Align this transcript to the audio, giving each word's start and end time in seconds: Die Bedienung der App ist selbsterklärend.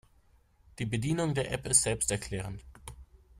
Die 0.79 0.87
Bedienung 0.87 1.35
der 1.35 1.51
App 1.51 1.67
ist 1.67 1.83
selbsterklärend. 1.83 2.63